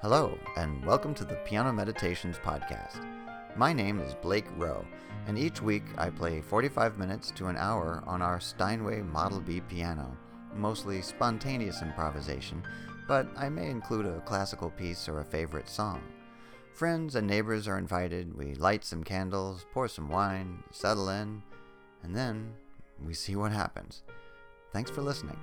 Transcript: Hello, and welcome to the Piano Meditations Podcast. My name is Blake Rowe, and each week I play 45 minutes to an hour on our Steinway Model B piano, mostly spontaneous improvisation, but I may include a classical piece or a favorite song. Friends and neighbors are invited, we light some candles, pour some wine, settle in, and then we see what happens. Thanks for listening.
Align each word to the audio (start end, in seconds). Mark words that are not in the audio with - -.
Hello, 0.00 0.38
and 0.56 0.84
welcome 0.84 1.12
to 1.12 1.24
the 1.24 1.34
Piano 1.44 1.72
Meditations 1.72 2.38
Podcast. 2.38 3.04
My 3.56 3.72
name 3.72 3.98
is 3.98 4.14
Blake 4.14 4.46
Rowe, 4.56 4.86
and 5.26 5.36
each 5.36 5.60
week 5.60 5.82
I 5.98 6.08
play 6.08 6.40
45 6.40 6.96
minutes 6.96 7.32
to 7.32 7.48
an 7.48 7.56
hour 7.56 8.04
on 8.06 8.22
our 8.22 8.38
Steinway 8.38 9.02
Model 9.02 9.40
B 9.40 9.60
piano, 9.60 10.16
mostly 10.54 11.02
spontaneous 11.02 11.82
improvisation, 11.82 12.62
but 13.08 13.26
I 13.36 13.48
may 13.48 13.70
include 13.70 14.06
a 14.06 14.20
classical 14.20 14.70
piece 14.70 15.08
or 15.08 15.18
a 15.18 15.24
favorite 15.24 15.68
song. 15.68 16.00
Friends 16.72 17.16
and 17.16 17.26
neighbors 17.26 17.66
are 17.66 17.76
invited, 17.76 18.38
we 18.38 18.54
light 18.54 18.84
some 18.84 19.02
candles, 19.02 19.66
pour 19.72 19.88
some 19.88 20.08
wine, 20.08 20.62
settle 20.70 21.08
in, 21.08 21.42
and 22.04 22.14
then 22.14 22.52
we 23.04 23.14
see 23.14 23.34
what 23.34 23.50
happens. 23.50 24.04
Thanks 24.72 24.92
for 24.92 25.02
listening. 25.02 25.40